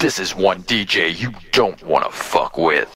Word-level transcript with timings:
This 0.00 0.18
is 0.18 0.34
one 0.34 0.62
DJ 0.62 1.14
you 1.14 1.34
don't 1.52 1.82
want 1.82 2.06
to 2.06 2.10
fuck 2.10 2.56
with. 2.56 2.90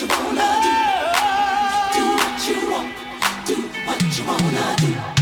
you 0.00 0.08
wanna 0.08 0.60
do. 0.64 0.72
Do 1.94 2.04
what 2.16 2.48
you 2.48 2.70
want. 2.70 3.46
Do 3.46 3.54
what 3.86 4.18
you 4.18 4.24
wanna 4.26 4.76
do. 4.78 5.13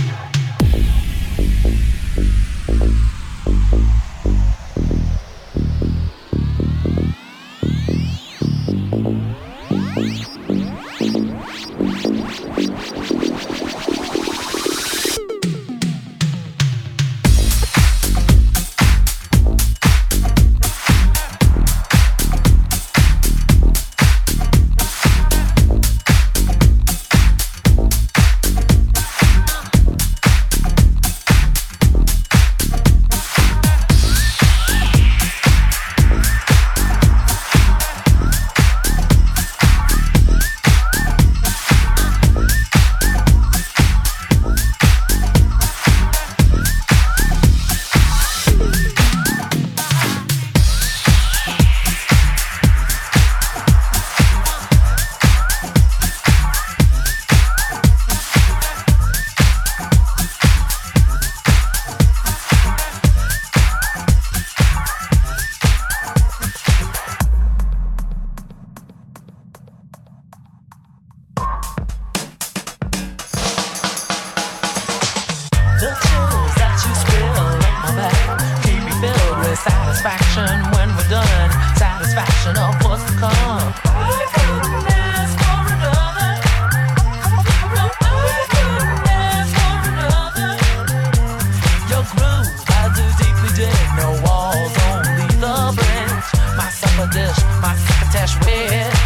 My 97.61 97.77
second 97.77 98.09
attached 98.09 98.39
with 98.45 99.02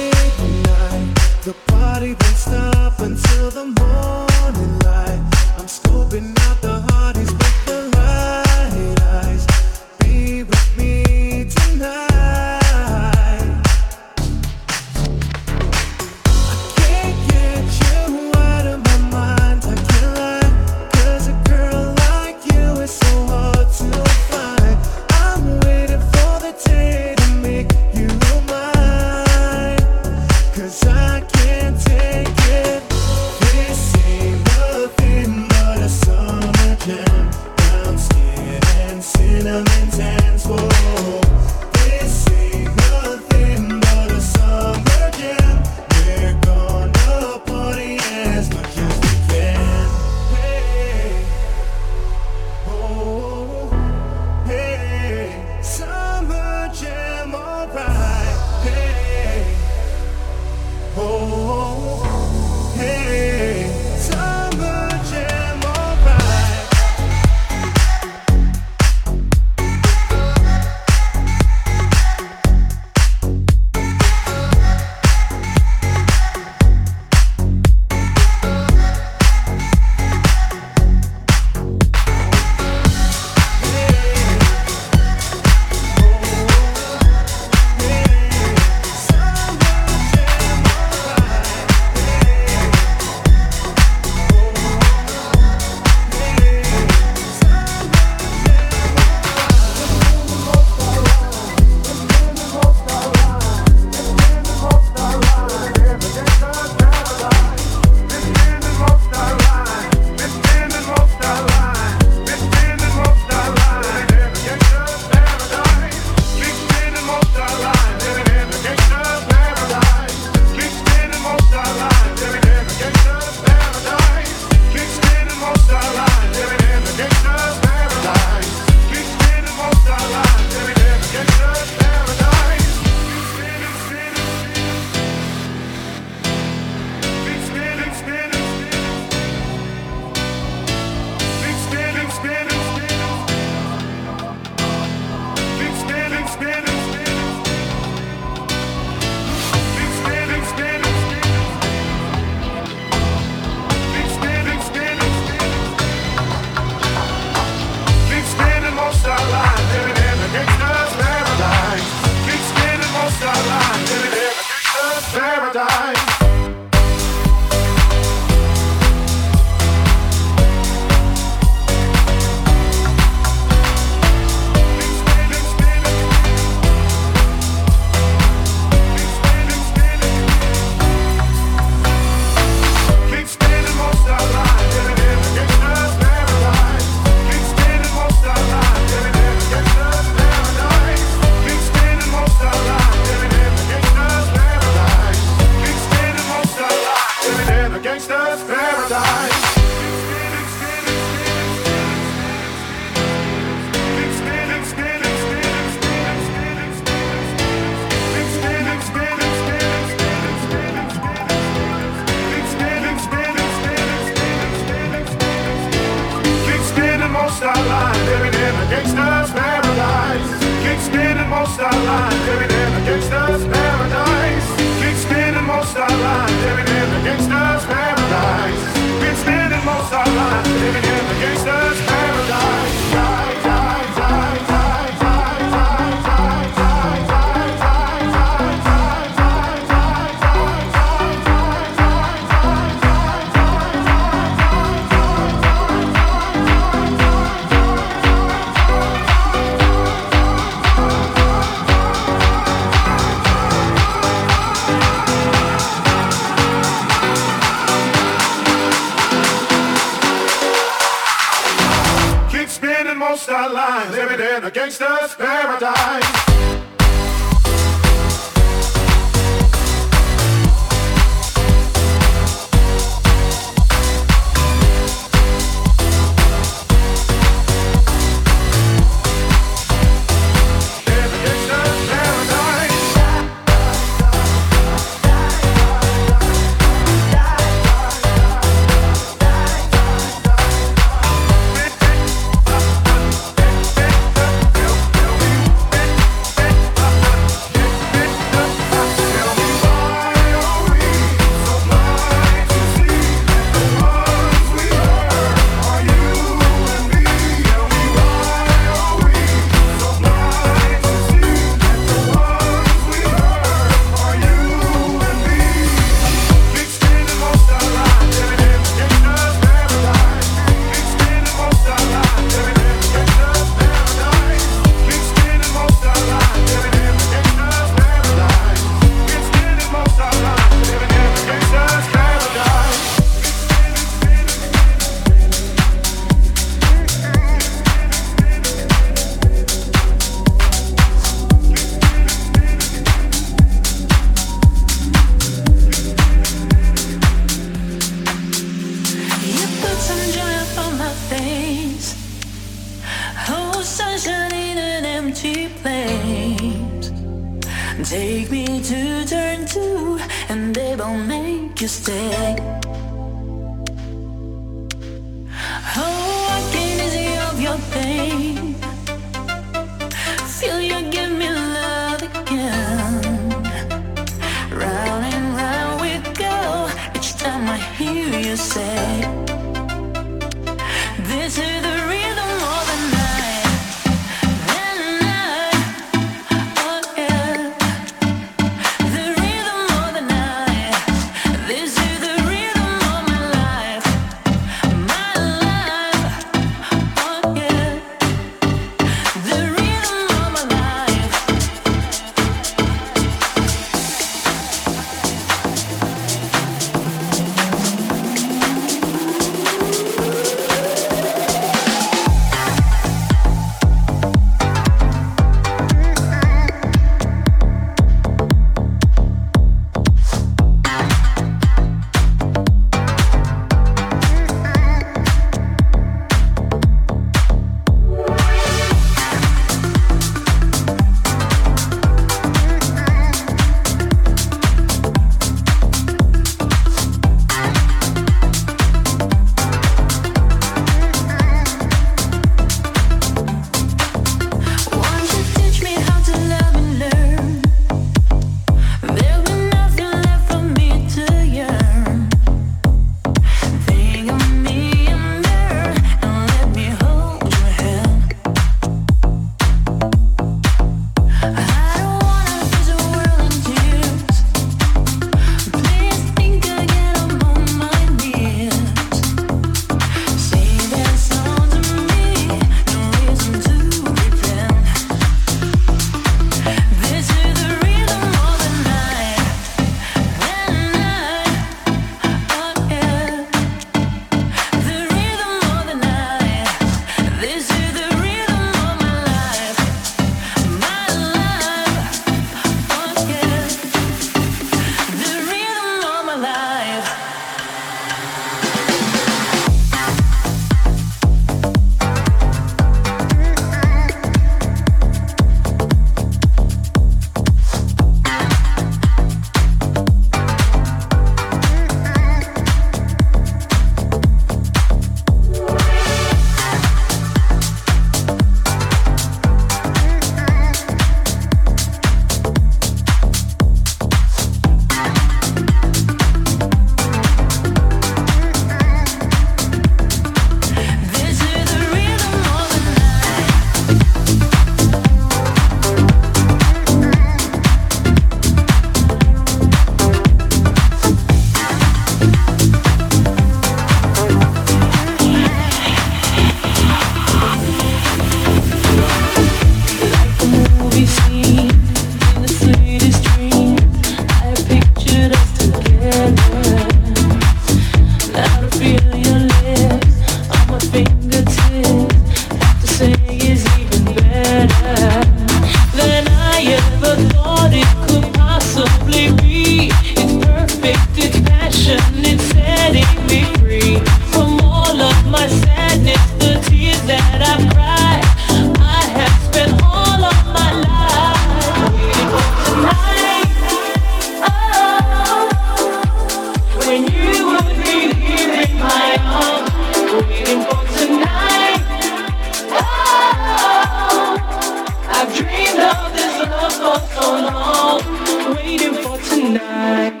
in 599.35 600.00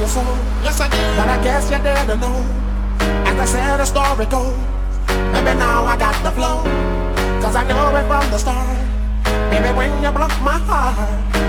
Yes, 0.00 0.80
I 0.80 0.88
did. 0.88 1.16
But 1.18 1.28
I 1.28 1.42
guess 1.42 1.70
you 1.72 1.78
didn't 1.78 2.20
know. 2.20 2.38
As 3.26 3.36
I 3.36 3.44
said, 3.44 3.76
the 3.78 3.84
story 3.84 4.26
goes. 4.26 4.54
Maybe 5.34 5.58
now 5.58 5.84
I 5.86 5.96
got 5.98 6.14
the 6.22 6.30
flow. 6.30 6.62
Cause 7.42 7.56
I 7.56 7.66
know 7.66 7.90
it 7.96 8.06
from 8.06 8.30
the 8.30 8.38
start. 8.38 8.78
Maybe 9.50 9.74
when 9.76 9.90
you 10.00 10.12
broke 10.12 10.38
my 10.40 10.54
heart, 10.70 10.94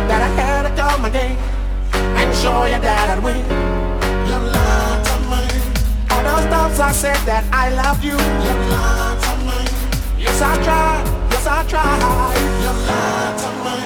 that 0.10 0.22
I 0.26 0.30
had 0.34 0.62
to 0.66 0.72
come 0.74 1.06
again. 1.06 1.38
And 1.93 2.36
show 2.36 2.66
you 2.66 2.80
that 2.82 3.10
I'd 3.14 3.24
win. 3.24 3.38
You 4.26 4.38
lied 4.41 5.02
to 5.10 5.16
me. 5.30 5.45
All 6.10 6.24
those 6.26 6.50
times 6.50 6.80
I 6.80 6.91
said 6.91 7.22
that 7.30 7.45
I 7.54 7.70
loved 7.70 8.04
you. 8.04 8.18
You 8.18 8.54
lied 8.74 9.18
to 9.26 9.34
me. 9.45 9.62
Yes, 10.26 10.41
I 10.41 10.58
tried. 10.66 11.06
Yes, 11.30 11.45
I 11.45 11.64
tried. 11.70 12.34
You 12.66 12.74
lied 12.89 13.36
to 13.45 13.50
me. 13.62 13.78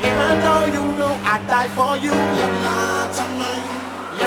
Even 0.00 0.34
though 0.40 0.64
you 0.64 0.96
knew 0.96 1.14
I'd 1.28 1.44
die 1.46 1.68
for 1.76 1.96
you. 1.98 2.14
You 2.38 2.46
lied 2.64 3.07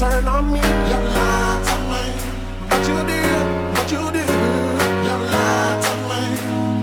turn 0.00 0.26
on 0.26 0.50
me. 0.50 0.58
You 0.90 0.98
lied 1.14 1.62
to 1.68 1.76
me. 1.90 2.02
What 2.70 2.88
you 2.88 2.98
did, 3.10 3.46
what 3.74 3.92
you 3.92 4.04
did. 4.16 4.30
You 5.06 5.16
lied 5.32 5.82
to 5.84 5.92
me. 6.08 6.22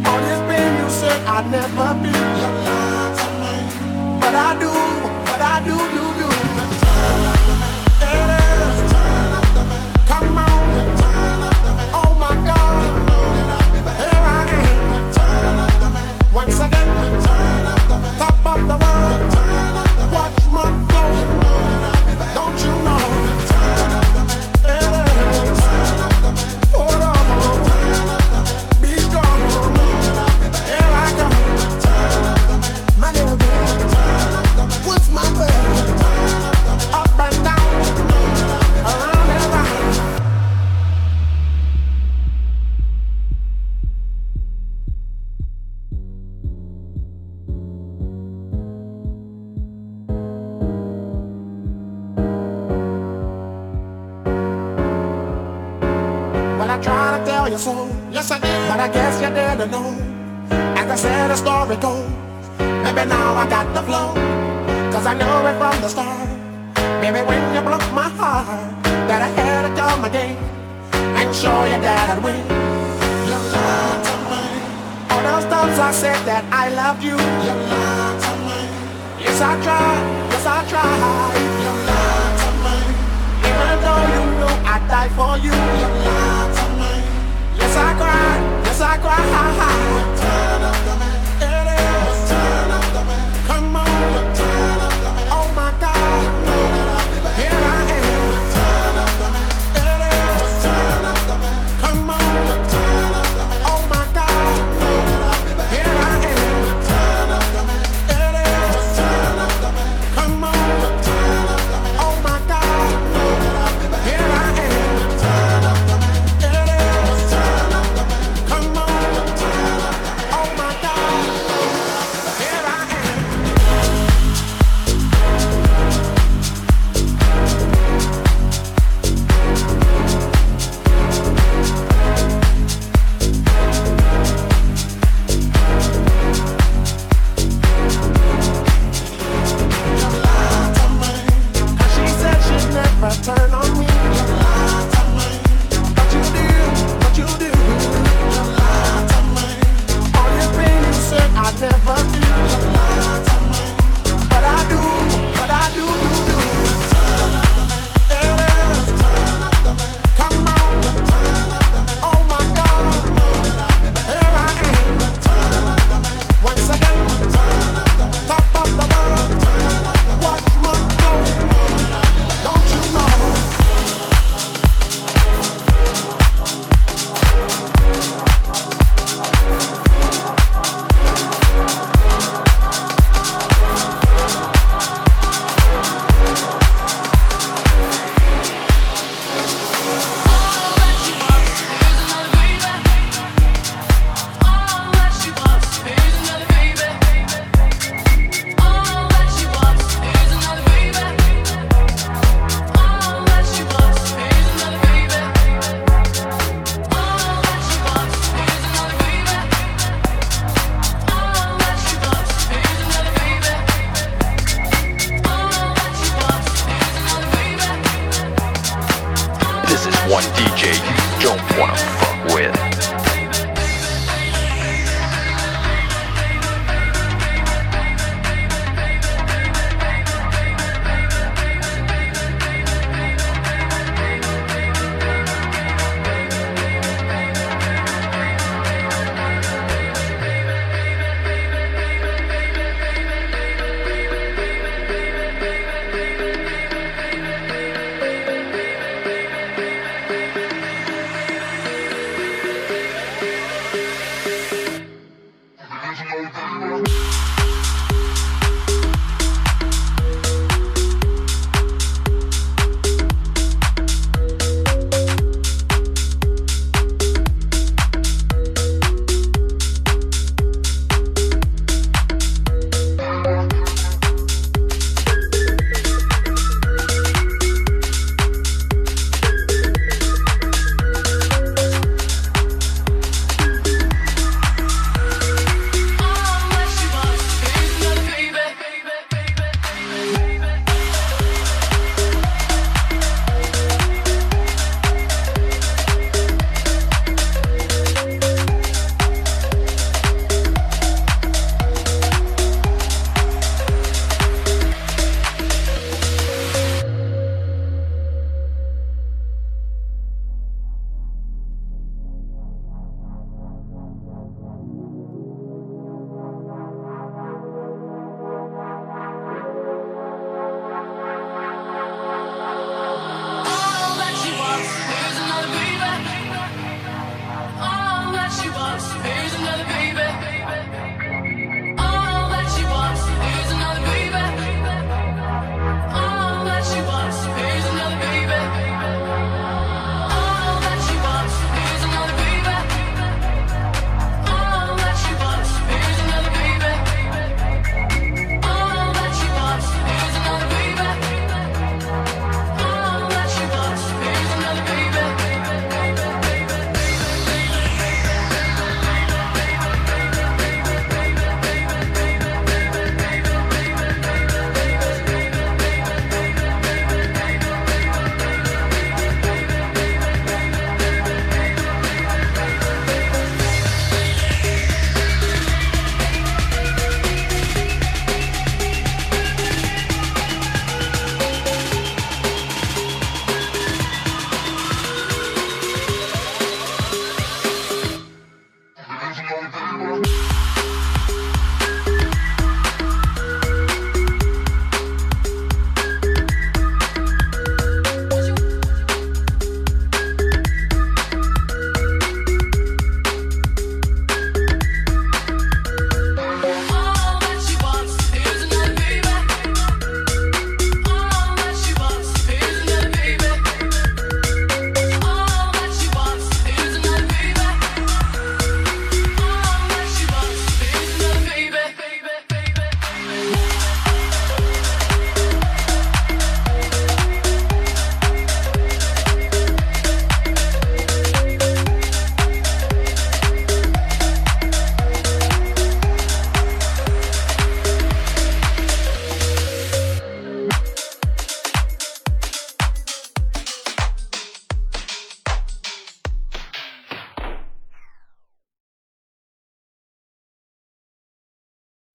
All 0.07 0.19
this 0.25 0.41
pain 0.47 0.71
you 0.79 0.89
said 0.99 1.25
I'd 1.25 1.49
never 1.49 1.89
be. 2.03 2.13
You 2.41 2.49
lied 2.67 3.17
to 3.19 3.27
me. 3.41 4.19
But 4.21 4.35
I 4.35 4.59
do. 4.59 4.86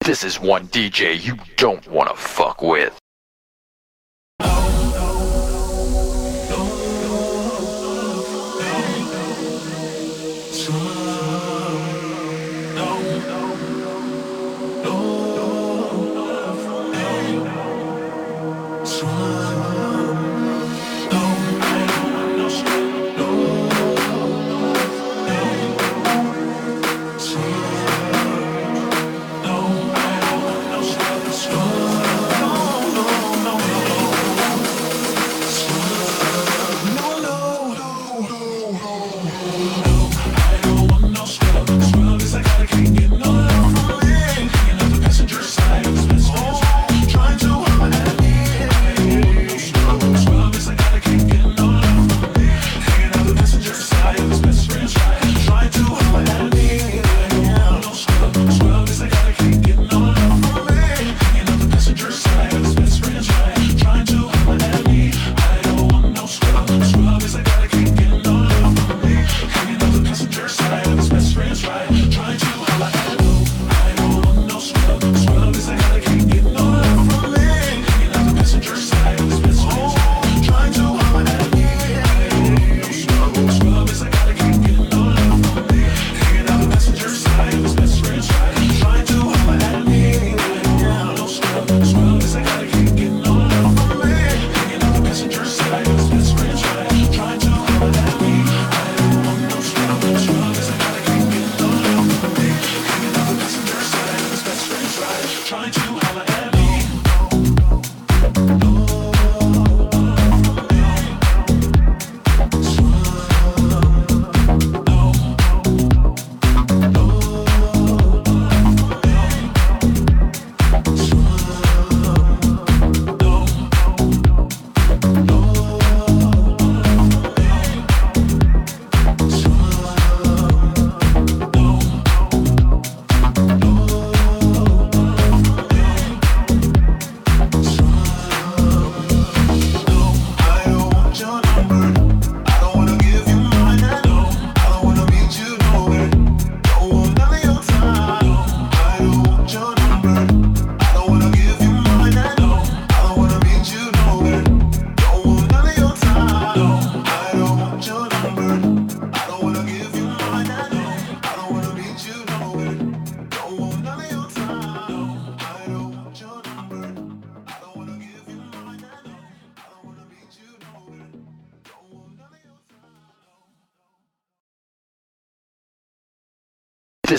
This 0.05 0.25
is 0.25 0.41
one 0.41 0.67
DJ 0.67 1.23
you 1.23 1.39
don't 1.57 1.87
want 1.87 2.11
to 2.11 2.17
fuck 2.17 2.61
with. 2.61 3.02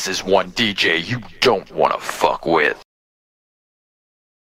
This 0.05 0.19
is 0.19 0.25
one 0.25 0.51
DJ 0.51 1.01
you 1.07 1.21
don't 1.39 1.71
want 1.71 1.93
to 1.93 1.99
fuck 2.01 2.45
with. 2.45 2.82